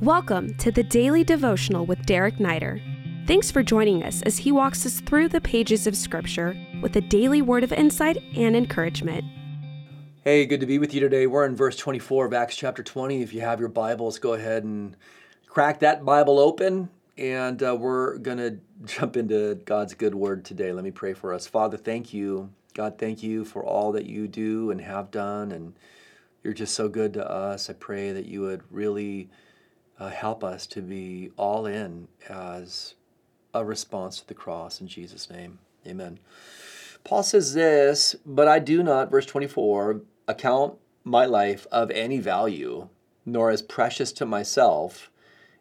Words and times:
Welcome 0.00 0.54
to 0.54 0.72
the 0.72 0.82
Daily 0.82 1.24
Devotional 1.24 1.84
with 1.84 2.06
Derek 2.06 2.36
Neider. 2.36 2.80
Thanks 3.26 3.50
for 3.50 3.62
joining 3.62 4.02
us 4.02 4.22
as 4.22 4.38
he 4.38 4.50
walks 4.50 4.86
us 4.86 5.00
through 5.00 5.28
the 5.28 5.42
pages 5.42 5.86
of 5.86 5.94
Scripture 5.94 6.56
with 6.80 6.96
a 6.96 7.02
daily 7.02 7.42
word 7.42 7.64
of 7.64 7.70
insight 7.70 8.16
and 8.34 8.56
encouragement. 8.56 9.22
Hey, 10.24 10.46
good 10.46 10.60
to 10.60 10.66
be 10.66 10.78
with 10.78 10.94
you 10.94 11.00
today. 11.00 11.26
We're 11.26 11.44
in 11.44 11.54
verse 11.54 11.76
24 11.76 12.24
of 12.24 12.32
Acts 12.32 12.56
chapter 12.56 12.82
20. 12.82 13.20
If 13.20 13.34
you 13.34 13.42
have 13.42 13.60
your 13.60 13.68
Bibles, 13.68 14.18
go 14.18 14.32
ahead 14.32 14.64
and 14.64 14.96
crack 15.46 15.80
that 15.80 16.02
Bible 16.02 16.38
open, 16.38 16.88
and 17.18 17.62
uh, 17.62 17.76
we're 17.78 18.16
going 18.16 18.38
to 18.38 18.58
jump 18.86 19.18
into 19.18 19.56
God's 19.66 19.92
good 19.92 20.14
word 20.14 20.46
today. 20.46 20.72
Let 20.72 20.82
me 20.82 20.92
pray 20.92 21.12
for 21.12 21.34
us. 21.34 21.46
Father, 21.46 21.76
thank 21.76 22.14
you. 22.14 22.48
God, 22.72 22.96
thank 22.96 23.22
you 23.22 23.44
for 23.44 23.62
all 23.62 23.92
that 23.92 24.06
you 24.06 24.28
do 24.28 24.70
and 24.70 24.80
have 24.80 25.10
done, 25.10 25.52
and 25.52 25.74
you're 26.42 26.54
just 26.54 26.74
so 26.74 26.88
good 26.88 27.12
to 27.12 27.30
us. 27.30 27.68
I 27.68 27.74
pray 27.74 28.12
that 28.12 28.24
you 28.24 28.40
would 28.40 28.62
really 28.70 29.28
uh, 30.00 30.08
help 30.08 30.42
us 30.42 30.66
to 30.66 30.80
be 30.80 31.30
all 31.36 31.66
in 31.66 32.08
as 32.28 32.94
a 33.52 33.64
response 33.64 34.18
to 34.20 34.26
the 34.26 34.34
cross 34.34 34.80
in 34.80 34.88
Jesus' 34.88 35.28
name. 35.28 35.58
Amen. 35.86 36.18
Paul 37.04 37.22
says 37.22 37.54
this, 37.54 38.16
but 38.24 38.48
I 38.48 38.58
do 38.58 38.82
not, 38.82 39.10
verse 39.10 39.26
24, 39.26 40.00
account 40.26 40.74
my 41.04 41.26
life 41.26 41.66
of 41.70 41.90
any 41.90 42.18
value, 42.18 42.88
nor 43.26 43.50
as 43.50 43.62
precious 43.62 44.12
to 44.12 44.26
myself, 44.26 45.10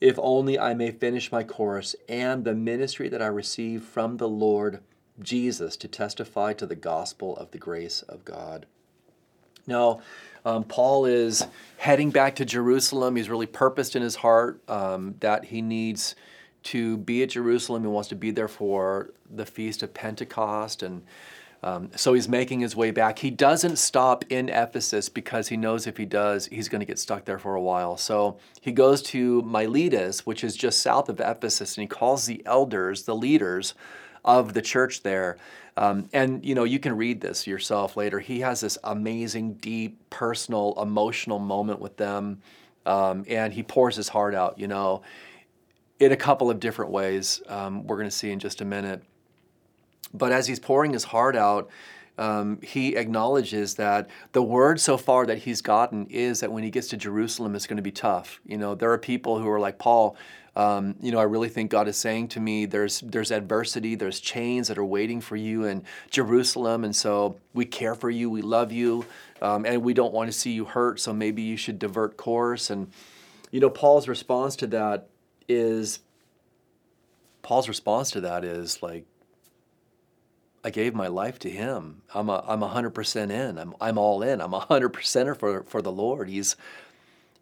if 0.00 0.18
only 0.18 0.58
I 0.58 0.74
may 0.74 0.90
finish 0.90 1.32
my 1.32 1.42
course 1.42 1.94
and 2.08 2.44
the 2.44 2.54
ministry 2.54 3.08
that 3.08 3.22
I 3.22 3.26
receive 3.26 3.82
from 3.82 4.16
the 4.16 4.28
Lord 4.28 4.80
Jesus 5.20 5.76
to 5.78 5.88
testify 5.88 6.52
to 6.54 6.66
the 6.66 6.76
gospel 6.76 7.36
of 7.36 7.50
the 7.50 7.58
grace 7.58 8.02
of 8.02 8.24
God. 8.24 8.66
Now, 9.66 10.00
um, 10.44 10.64
Paul 10.64 11.04
is 11.06 11.46
heading 11.76 12.10
back 12.10 12.36
to 12.36 12.44
Jerusalem. 12.44 13.16
He's 13.16 13.28
really 13.28 13.46
purposed 13.46 13.96
in 13.96 14.02
his 14.02 14.16
heart 14.16 14.60
um, 14.68 15.14
that 15.20 15.46
he 15.46 15.62
needs 15.62 16.14
to 16.62 16.98
be 16.98 17.22
at 17.22 17.30
Jerusalem. 17.30 17.82
He 17.82 17.88
wants 17.88 18.08
to 18.10 18.14
be 18.14 18.30
there 18.30 18.48
for 18.48 19.10
the 19.30 19.46
feast 19.46 19.82
of 19.82 19.94
Pentecost. 19.94 20.82
And 20.82 21.02
um, 21.62 21.90
so 21.94 22.14
he's 22.14 22.28
making 22.28 22.60
his 22.60 22.74
way 22.74 22.90
back. 22.90 23.18
He 23.18 23.30
doesn't 23.30 23.76
stop 23.76 24.24
in 24.30 24.48
Ephesus 24.48 25.08
because 25.08 25.48
he 25.48 25.56
knows 25.56 25.86
if 25.86 25.96
he 25.96 26.06
does, 26.06 26.46
he's 26.46 26.68
going 26.68 26.80
to 26.80 26.86
get 26.86 26.98
stuck 26.98 27.24
there 27.24 27.38
for 27.38 27.54
a 27.54 27.60
while. 27.60 27.96
So 27.96 28.38
he 28.60 28.72
goes 28.72 29.02
to 29.02 29.42
Miletus, 29.42 30.24
which 30.24 30.42
is 30.42 30.56
just 30.56 30.80
south 30.80 31.08
of 31.08 31.20
Ephesus, 31.20 31.76
and 31.76 31.82
he 31.82 31.88
calls 31.88 32.26
the 32.26 32.42
elders, 32.46 33.02
the 33.02 33.14
leaders 33.14 33.74
of 34.24 34.54
the 34.54 34.62
church 34.62 35.02
there. 35.02 35.38
Um, 35.76 36.08
and 36.12 36.44
you 36.44 36.54
know, 36.54 36.64
you 36.64 36.78
can 36.78 36.96
read 36.96 37.20
this 37.20 37.46
yourself 37.46 37.96
later. 37.96 38.18
He 38.18 38.40
has 38.40 38.60
this 38.60 38.76
amazing, 38.84 39.54
deep, 39.54 40.10
personal, 40.10 40.74
emotional 40.80 41.38
moment 41.38 41.80
with 41.80 41.96
them, 41.96 42.42
um, 42.86 43.24
and 43.28 43.52
he 43.52 43.62
pours 43.62 43.96
his 43.96 44.08
heart 44.08 44.34
out. 44.34 44.58
You 44.58 44.68
know, 44.68 45.02
in 46.00 46.12
a 46.12 46.16
couple 46.16 46.50
of 46.50 46.58
different 46.58 46.90
ways. 46.90 47.42
Um, 47.46 47.86
we're 47.86 47.96
going 47.96 48.08
to 48.08 48.14
see 48.14 48.30
in 48.32 48.40
just 48.40 48.60
a 48.60 48.64
minute. 48.64 49.02
But 50.12 50.32
as 50.32 50.46
he's 50.46 50.58
pouring 50.58 50.92
his 50.92 51.04
heart 51.04 51.36
out, 51.36 51.70
um, 52.18 52.60
he 52.62 52.96
acknowledges 52.96 53.74
that 53.74 54.08
the 54.32 54.42
word 54.42 54.80
so 54.80 54.96
far 54.96 55.26
that 55.26 55.38
he's 55.38 55.62
gotten 55.62 56.06
is 56.06 56.40
that 56.40 56.52
when 56.52 56.62
he 56.62 56.70
gets 56.70 56.88
to 56.88 56.96
Jerusalem, 56.96 57.54
it's 57.54 57.66
going 57.66 57.78
to 57.78 57.82
be 57.82 57.92
tough. 57.92 58.40
You 58.44 58.58
know, 58.58 58.74
there 58.74 58.92
are 58.92 58.98
people 58.98 59.38
who 59.38 59.48
are 59.48 59.60
like 59.60 59.78
Paul. 59.78 60.16
Um, 60.56 60.96
you 61.00 61.12
know, 61.12 61.18
I 61.18 61.22
really 61.22 61.48
think 61.48 61.70
God 61.70 61.88
is 61.88 61.96
saying 61.96 62.28
to 62.28 62.40
me, 62.40 62.66
there's 62.66 63.00
there's 63.00 63.30
adversity, 63.30 63.94
there's 63.94 64.20
chains 64.20 64.68
that 64.68 64.78
are 64.78 64.84
waiting 64.84 65.20
for 65.20 65.36
you 65.36 65.64
in 65.64 65.84
Jerusalem, 66.10 66.84
and 66.84 66.94
so 66.94 67.36
we 67.54 67.64
care 67.64 67.94
for 67.94 68.10
you, 68.10 68.28
we 68.28 68.42
love 68.42 68.72
you, 68.72 69.06
um, 69.40 69.64
and 69.64 69.82
we 69.82 69.94
don't 69.94 70.12
want 70.12 70.28
to 70.30 70.36
see 70.36 70.50
you 70.50 70.64
hurt. 70.64 71.00
So 71.00 71.12
maybe 71.12 71.42
you 71.42 71.56
should 71.56 71.78
divert 71.78 72.16
course. 72.16 72.68
And 72.68 72.90
you 73.50 73.60
know, 73.60 73.70
Paul's 73.70 74.08
response 74.08 74.56
to 74.56 74.66
that 74.68 75.08
is 75.48 76.00
Paul's 77.42 77.68
response 77.68 78.10
to 78.12 78.20
that 78.22 78.44
is 78.44 78.82
like, 78.82 79.04
I 80.62 80.70
gave 80.70 80.94
my 80.94 81.06
life 81.06 81.38
to 81.40 81.50
him. 81.50 82.02
I'm 82.14 82.28
a 82.28 82.44
I'm 82.46 82.60
hundred 82.60 82.90
percent 82.90 83.32
in. 83.32 83.58
I'm 83.58 83.74
I'm 83.80 83.98
all 83.98 84.22
in. 84.22 84.40
I'm 84.40 84.54
a 84.54 84.60
hundred 84.60 84.92
percenter 84.92 85.36
for 85.36 85.64
for 85.64 85.80
the 85.80 85.92
Lord. 85.92 86.28
He's 86.28 86.56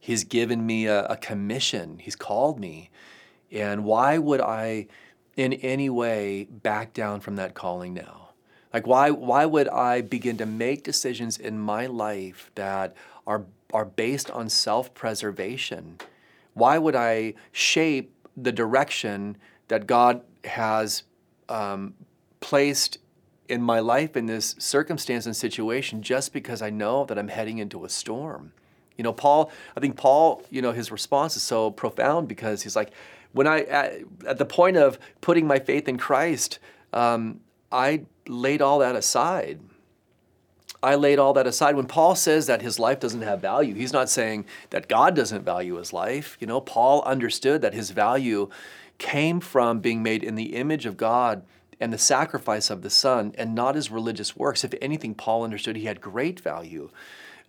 He's 0.00 0.24
given 0.24 0.64
me 0.64 0.86
a, 0.86 1.04
a 1.06 1.16
commission. 1.16 1.98
He's 1.98 2.14
called 2.16 2.60
me. 2.60 2.90
And 3.50 3.84
why 3.84 4.18
would 4.18 4.40
I 4.40 4.86
in 5.36 5.52
any 5.54 5.90
way 5.90 6.44
back 6.44 6.94
down 6.94 7.20
from 7.20 7.36
that 7.36 7.54
calling 7.54 7.94
now? 7.94 8.30
Like 8.72 8.86
why 8.86 9.10
why 9.10 9.46
would 9.46 9.68
I 9.68 10.00
begin 10.02 10.36
to 10.38 10.46
make 10.46 10.84
decisions 10.84 11.38
in 11.38 11.58
my 11.58 11.86
life 11.86 12.50
that 12.54 12.94
are 13.26 13.44
are 13.72 13.84
based 13.84 14.30
on 14.30 14.48
self-preservation? 14.48 15.98
Why 16.54 16.78
would 16.78 16.94
I 16.94 17.34
shape 17.52 18.14
the 18.36 18.52
direction 18.52 19.36
that 19.68 19.86
God 19.86 20.22
has 20.44 21.02
um, 21.48 21.94
placed 22.40 22.98
in 23.48 23.62
my 23.62 23.80
life 23.80 24.16
in 24.16 24.26
this 24.26 24.54
circumstance 24.58 25.26
and 25.26 25.34
situation 25.34 26.02
just 26.02 26.32
because 26.32 26.62
I 26.62 26.70
know 26.70 27.04
that 27.06 27.18
I'm 27.18 27.28
heading 27.28 27.58
into 27.58 27.84
a 27.84 27.88
storm? 27.88 28.52
You 28.96 29.04
know, 29.04 29.12
Paul, 29.12 29.50
I 29.76 29.80
think 29.80 29.96
Paul, 29.96 30.42
you 30.50 30.60
know, 30.60 30.72
his 30.72 30.90
response 30.90 31.36
is 31.36 31.42
so 31.42 31.70
profound 31.70 32.28
because 32.28 32.62
he's 32.62 32.76
like, 32.76 32.90
when 33.32 33.46
I, 33.46 33.60
at, 33.62 34.00
at 34.26 34.38
the 34.38 34.44
point 34.44 34.76
of 34.76 34.98
putting 35.20 35.46
my 35.46 35.58
faith 35.58 35.88
in 35.88 35.98
Christ, 35.98 36.58
um, 36.92 37.40
I 37.70 38.02
laid 38.26 38.60
all 38.60 38.80
that 38.80 38.96
aside. 38.96 39.60
I 40.82 40.94
laid 40.94 41.18
all 41.18 41.32
that 41.34 41.46
aside. 41.46 41.76
When 41.76 41.86
Paul 41.86 42.14
says 42.14 42.46
that 42.46 42.62
his 42.62 42.78
life 42.78 43.00
doesn't 43.00 43.22
have 43.22 43.40
value, 43.40 43.74
he's 43.74 43.92
not 43.92 44.08
saying 44.08 44.46
that 44.70 44.88
God 44.88 45.14
doesn't 45.14 45.44
value 45.44 45.76
his 45.76 45.92
life. 45.92 46.36
You 46.40 46.46
know, 46.46 46.60
Paul 46.60 47.02
understood 47.02 47.62
that 47.62 47.74
his 47.74 47.90
value 47.90 48.48
came 48.98 49.40
from 49.40 49.80
being 49.80 50.02
made 50.02 50.22
in 50.22 50.34
the 50.34 50.56
image 50.56 50.86
of 50.86 50.96
God 50.96 51.44
and 51.80 51.92
the 51.92 51.98
sacrifice 51.98 52.70
of 52.70 52.82
the 52.82 52.90
Son 52.90 53.32
and 53.36 53.54
not 53.54 53.74
his 53.74 53.90
religious 53.90 54.36
works. 54.36 54.64
If 54.64 54.74
anything, 54.80 55.14
Paul 55.14 55.44
understood 55.44 55.76
he 55.76 55.84
had 55.84 56.00
great 56.00 56.40
value. 56.40 56.90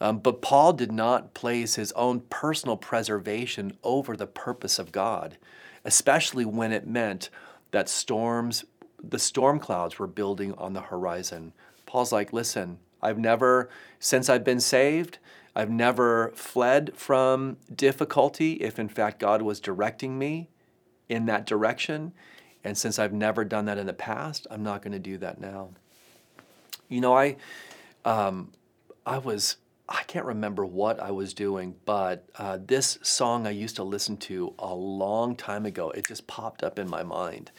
Um, 0.01 0.19
but 0.19 0.41
Paul 0.41 0.73
did 0.73 0.91
not 0.91 1.33
place 1.33 1.75
his 1.75 1.91
own 1.93 2.21
personal 2.29 2.77
preservation 2.77 3.77
over 3.83 4.15
the 4.15 4.27
purpose 4.27 4.79
of 4.79 4.91
God, 4.91 5.37
especially 5.83 6.45
when 6.45 6.71
it 6.71 6.87
meant 6.87 7.29
that 7.71 7.89
storms, 7.89 8.63
the 9.03 9.19
storm 9.19 9.59
clouds 9.59 9.99
were 9.99 10.07
building 10.07 10.53
on 10.53 10.73
the 10.73 10.81
horizon. 10.81 11.53
Paul's 11.85 12.11
like, 12.11 12.31
listen, 12.31 12.79
I've 13.01 13.17
never, 13.17 13.69
since 13.99 14.29
I've 14.29 14.43
been 14.43 14.59
saved, 14.59 15.19
I've 15.55 15.69
never 15.69 16.31
fled 16.35 16.95
from 16.95 17.57
difficulty 17.73 18.53
if 18.53 18.79
in 18.79 18.87
fact 18.87 19.19
God 19.19 19.41
was 19.41 19.59
directing 19.59 20.17
me 20.17 20.49
in 21.09 21.25
that 21.25 21.45
direction. 21.45 22.13
And 22.63 22.77
since 22.77 22.99
I've 22.99 23.13
never 23.13 23.45
done 23.45 23.65
that 23.65 23.77
in 23.77 23.87
the 23.87 23.93
past, 23.93 24.47
I'm 24.51 24.63
not 24.63 24.81
going 24.81 24.91
to 24.91 24.99
do 24.99 25.17
that 25.19 25.39
now. 25.39 25.69
You 26.87 27.01
know, 27.01 27.15
I, 27.15 27.37
um, 28.05 28.51
I 29.05 29.17
was 29.17 29.57
I 29.91 30.03
can't 30.03 30.25
remember 30.25 30.63
what 30.63 30.99
I 30.99 31.09
was 31.09 31.33
doing, 31.33 31.75
but 31.83 32.29
uh, 32.37 32.59
this 32.63 32.99
song 33.01 33.47
I 33.47 33.49
used 33.49 33.75
to 33.77 33.83
listen 33.83 34.17
to 34.17 34.53
a 34.59 34.73
long 34.73 35.35
time 35.35 35.65
ago. 35.65 35.89
It 35.89 36.07
just 36.07 36.27
popped 36.27 36.63
up 36.63 36.77
in 36.77 36.87
my 36.87 37.01
mind. 37.01 37.49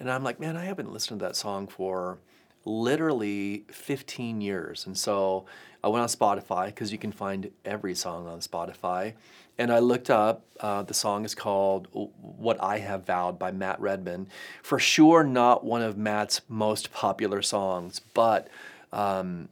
And 0.00 0.10
I'm 0.10 0.24
like, 0.24 0.40
man, 0.40 0.56
I 0.56 0.64
haven't 0.64 0.90
listened 0.90 1.20
to 1.20 1.26
that 1.26 1.36
song 1.36 1.66
for 1.66 2.18
literally 2.66 3.64
15 3.70 4.40
years. 4.40 4.86
And 4.86 4.98
so 4.98 5.46
I 5.82 5.88
went 5.88 6.02
on 6.02 6.08
Spotify 6.08 6.66
because 6.66 6.92
you 6.92 6.98
can 6.98 7.12
find 7.12 7.50
every 7.64 7.94
song 7.94 8.26
on 8.26 8.40
Spotify. 8.40 9.14
And 9.56 9.72
I 9.72 9.78
looked 9.78 10.10
up, 10.10 10.44
uh, 10.60 10.82
the 10.82 10.92
song 10.92 11.24
is 11.24 11.34
called 11.34 11.88
What 11.92 12.62
I 12.62 12.78
Have 12.78 13.06
Vowed 13.06 13.38
by 13.38 13.52
Matt 13.52 13.80
Redman. 13.80 14.28
For 14.62 14.78
sure, 14.78 15.24
not 15.24 15.64
one 15.64 15.80
of 15.80 15.96
Matt's 15.96 16.42
most 16.48 16.92
popular 16.92 17.40
songs, 17.40 18.00
but. 18.12 18.48
Um, 18.92 19.48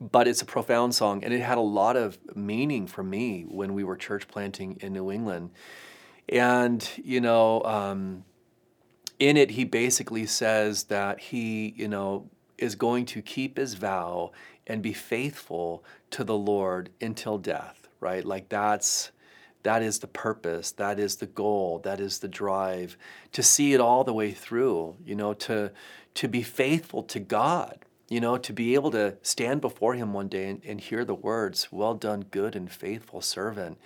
but 0.00 0.28
it's 0.28 0.42
a 0.42 0.44
profound 0.44 0.94
song 0.94 1.24
and 1.24 1.32
it 1.32 1.40
had 1.40 1.56
a 1.56 1.62
lot 1.62 1.96
of 1.96 2.18
meaning 2.34 2.86
for 2.86 3.02
me 3.02 3.46
when 3.48 3.72
we 3.74 3.84
were 3.84 3.96
church 3.96 4.28
planting 4.28 4.76
in 4.80 4.92
New 4.92 5.10
England. 5.10 5.50
And, 6.28 6.86
you 7.02 7.20
know, 7.20 7.62
um, 7.62 8.24
in 9.18 9.36
it, 9.36 9.52
he 9.52 9.64
basically 9.64 10.26
says 10.26 10.84
that 10.84 11.20
he, 11.20 11.74
you 11.76 11.88
know, 11.88 12.28
is 12.58 12.74
going 12.74 13.06
to 13.06 13.22
keep 13.22 13.56
his 13.56 13.74
vow 13.74 14.32
and 14.66 14.82
be 14.82 14.92
faithful 14.92 15.84
to 16.10 16.24
the 16.24 16.36
Lord 16.36 16.90
until 17.00 17.38
death, 17.38 17.88
right? 18.00 18.24
Like 18.24 18.48
that's 18.48 19.10
that 19.62 19.82
is 19.82 20.00
the 20.00 20.06
purpose, 20.06 20.72
that 20.72 20.98
is 20.98 21.16
the 21.16 21.26
goal, 21.26 21.80
that 21.84 21.98
is 21.98 22.18
the 22.18 22.28
drive 22.28 22.98
to 23.32 23.42
see 23.42 23.72
it 23.72 23.80
all 23.80 24.04
the 24.04 24.12
way 24.12 24.30
through, 24.30 24.96
you 25.04 25.14
know, 25.14 25.34
to 25.34 25.72
to 26.14 26.28
be 26.28 26.42
faithful 26.42 27.02
to 27.02 27.18
God, 27.18 27.78
you 28.08 28.20
know, 28.20 28.36
to 28.36 28.52
be 28.52 28.74
able 28.74 28.90
to 28.92 29.16
stand 29.22 29.60
before 29.60 29.94
him 29.94 30.12
one 30.12 30.28
day 30.28 30.48
and, 30.48 30.62
and 30.64 30.80
hear 30.80 31.04
the 31.04 31.14
words, 31.14 31.68
well 31.72 31.94
done, 31.94 32.24
good 32.30 32.54
and 32.54 32.70
faithful 32.70 33.20
servant. 33.20 33.78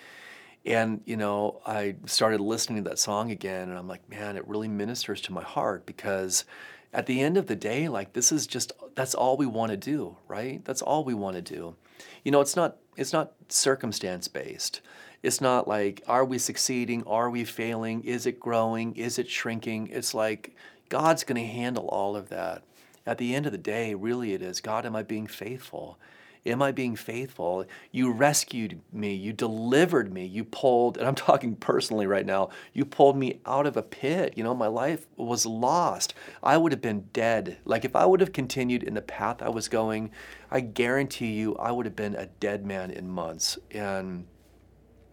And, 0.67 1.01
you 1.07 1.17
know, 1.17 1.63
I 1.65 1.95
started 2.05 2.41
listening 2.41 2.85
to 2.85 2.91
that 2.91 2.99
song 2.99 3.31
again, 3.31 3.71
and 3.71 3.79
I'm 3.79 3.89
like, 3.89 4.07
man, 4.11 4.37
it 4.37 4.47
really 4.47 4.69
ministers 4.69 5.23
to 5.23 5.33
my 5.33 5.43
heart 5.43 5.87
because 5.87 6.45
at 6.93 7.07
the 7.07 7.21
end 7.21 7.37
of 7.37 7.47
the 7.47 7.57
day, 7.57 7.89
like, 7.89 8.13
this 8.13 8.33
is 8.33 8.47
just, 8.47 8.73
that's 8.95 9.15
all 9.15 9.37
we 9.37 9.47
want 9.47 9.71
to 9.71 9.77
do, 9.77 10.17
right? 10.27 10.65
That's 10.65 10.83
all 10.83 11.05
we 11.05 11.15
want 11.15 11.37
to 11.37 11.43
do. 11.43 11.77
You 12.25 12.33
know, 12.33 12.41
it's 12.41 12.57
not, 12.57 12.77
it's 12.97 13.13
not 13.13 13.33
circumstance 13.49 14.29
based. 14.29 14.81
It's 15.23 15.41
not 15.41 15.67
like, 15.67 16.03
are 16.07 16.25
we 16.25 16.39
succeeding? 16.39 17.03
Are 17.05 17.29
we 17.29 17.45
failing? 17.45 18.05
Is 18.05 18.27
it 18.27 18.41
growing? 18.41 18.95
Is 18.97 19.19
it 19.19 19.29
shrinking? 19.29 19.89
It's 19.89 20.15
like 20.15 20.55
God's 20.89 21.25
going 21.25 21.41
to 21.41 21.49
handle 21.49 21.89
all 21.89 22.17
of 22.17 22.29
that. 22.29 22.63
At 23.05 23.19
the 23.19 23.35
end 23.35 23.47
of 23.47 23.53
the 23.53 23.59
day, 23.59 23.95
really 23.95 24.33
it 24.33 24.43
is 24.43 24.61
God, 24.61 24.87
am 24.87 24.95
I 24.95 25.03
being 25.03 25.27
faithful? 25.27 25.99
Am 26.47 26.63
I 26.63 26.73
being 26.73 26.97
faithful? 26.97 27.65
You 27.91 28.13
rescued 28.13 28.81
me. 28.93 29.15
You 29.15 29.33
delivered 29.33 30.13
me. 30.13 30.25
You 30.25 30.45
pulled, 30.45 30.97
and 30.97 31.07
I'm 31.07 31.15
talking 31.29 31.57
personally 31.57 32.07
right 32.07 32.27
now, 32.27 32.51
you 32.73 32.85
pulled 32.85 33.17
me 33.17 33.41
out 33.47 33.67
of 33.67 33.77
a 33.77 33.83
pit. 33.83 34.35
You 34.37 34.45
know, 34.45 34.55
my 34.55 34.67
life 34.67 35.07
was 35.17 35.45
lost. 35.47 36.15
I 36.43 36.57
would 36.57 36.73
have 36.73 36.81
been 36.81 37.09
dead. 37.13 37.59
Like 37.65 37.85
if 37.85 37.95
I 37.97 38.07
would 38.07 38.21
have 38.21 38.33
continued 38.33 38.83
in 38.83 38.95
the 38.95 39.03
path 39.03 39.43
I 39.43 39.49
was 39.49 39.69
going, 39.69 40.11
I 40.51 40.61
guarantee 40.61 41.33
you 41.33 41.57
I 41.57 41.71
would 41.71 41.87
have 41.87 41.97
been 41.97 42.15
a 42.15 42.27
dead 42.27 42.65
man 42.65 42.91
in 42.91 43.09
months. 43.09 43.59
And 43.71 44.27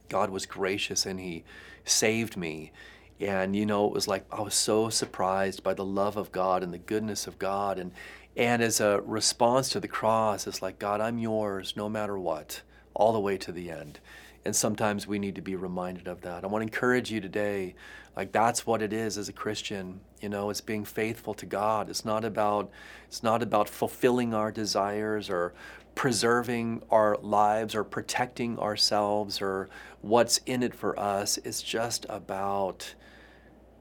God 0.10 0.30
was 0.30 0.46
gracious 0.46 1.06
and 1.06 1.20
He 1.20 1.44
saved 1.84 2.38
me. 2.38 2.72
And, 3.20 3.56
you 3.56 3.66
know, 3.66 3.86
it 3.88 3.94
was 3.94 4.08
like 4.10 4.26
I 4.32 4.42
was 4.42 4.54
so 4.54 4.90
surprised 4.90 5.64
by 5.64 5.74
the 5.74 5.86
love 5.86 6.18
of 6.18 6.34
God 6.34 6.64
and 6.64 6.74
the 6.74 6.78
goodness 6.78 7.28
of 7.28 7.40
God. 7.40 7.80
And, 7.80 7.94
and 8.38 8.62
as 8.62 8.80
a 8.80 9.02
response 9.02 9.70
to 9.70 9.80
the 9.80 9.88
cross, 9.88 10.48
it's 10.48 10.62
like, 10.62 10.80
God, 10.80 11.02
I'm 11.02 11.18
yours 11.18 11.74
no 11.76 11.88
matter 11.88 12.18
what, 12.18 12.62
all 12.94 13.14
the 13.14 13.20
way 13.20 13.38
to 13.38 13.52
the 13.52 13.72
end. 13.72 14.00
And 14.44 14.56
sometimes 14.56 15.08
we 15.08 15.18
need 15.18 15.36
to 15.36 15.42
be 15.42 15.56
reminded 15.56 16.08
of 16.08 16.22
that. 16.22 16.44
I 16.44 16.48
want 16.48 16.62
to 16.62 16.68
encourage 16.68 17.12
you 17.12 17.20
today, 17.20 17.76
like 18.16 18.32
that's 18.32 18.68
what 18.68 18.82
it 18.82 18.94
is 18.94 19.18
as 19.18 19.28
a 19.28 19.34
Christian. 19.34 20.02
You 20.22 20.30
know, 20.30 20.50
it's 20.50 20.62
being 20.62 20.86
faithful 20.86 21.34
to 21.36 21.46
God. 21.46 21.90
It's 21.90 22.06
not 22.06 22.24
about 22.24 22.70
it's 23.08 23.24
not 23.24 23.42
about 23.42 23.68
fulfilling 23.70 24.34
our 24.34 24.52
desires 24.52 25.30
or 25.30 25.54
preserving 25.96 26.84
our 26.92 27.18
lives 27.22 27.74
or 27.74 27.84
protecting 27.84 28.60
ourselves 28.60 29.42
or 29.42 29.70
what's 30.02 30.40
in 30.46 30.62
it 30.62 30.76
for 30.76 30.98
us. 31.00 31.38
It's 31.40 31.64
just 31.64 32.06
about 32.10 32.94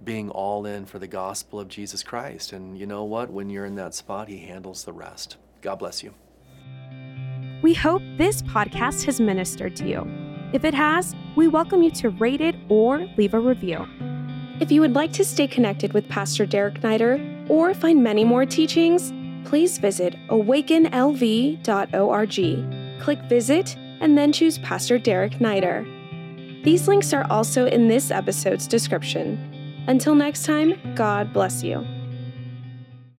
being 0.04 0.30
all 0.30 0.66
in 0.66 0.86
for 0.86 0.98
the 0.98 1.06
gospel 1.06 1.58
of 1.58 1.68
Jesus 1.68 2.02
Christ. 2.02 2.52
And 2.52 2.78
you 2.78 2.86
know 2.86 3.04
what? 3.04 3.30
When 3.30 3.50
you're 3.50 3.64
in 3.64 3.74
that 3.76 3.94
spot, 3.94 4.28
He 4.28 4.38
handles 4.38 4.84
the 4.84 4.92
rest. 4.92 5.36
God 5.62 5.76
bless 5.76 6.02
you. 6.02 6.14
We 7.62 7.72
hope 7.74 8.02
this 8.18 8.42
podcast 8.42 9.04
has 9.04 9.20
ministered 9.20 9.74
to 9.76 9.88
you. 9.88 10.06
If 10.52 10.64
it 10.64 10.74
has, 10.74 11.14
we 11.34 11.48
welcome 11.48 11.82
you 11.82 11.90
to 11.92 12.10
rate 12.10 12.40
it 12.40 12.54
or 12.68 13.06
leave 13.16 13.34
a 13.34 13.40
review. 13.40 13.86
If 14.60 14.70
you 14.70 14.80
would 14.82 14.94
like 14.94 15.12
to 15.14 15.24
stay 15.24 15.48
connected 15.48 15.92
with 15.94 16.08
Pastor 16.08 16.46
Derek 16.46 16.80
Neider 16.82 17.50
or 17.50 17.74
find 17.74 18.04
many 18.04 18.22
more 18.24 18.46
teachings, 18.46 19.12
please 19.48 19.78
visit 19.78 20.14
awakenlv.org. 20.28 21.60
Click 23.00 23.18
Visit 23.28 23.76
and 24.00 24.16
then 24.16 24.32
choose 24.32 24.58
Pastor 24.58 24.98
Derek 24.98 25.32
Neider. 25.34 26.62
These 26.64 26.86
links 26.88 27.12
are 27.12 27.26
also 27.30 27.66
in 27.66 27.88
this 27.88 28.10
episode's 28.10 28.66
description. 28.66 29.53
Until 29.86 30.14
next 30.14 30.44
time, 30.44 30.80
God 30.94 31.32
bless 31.32 31.62
you. 31.62 31.86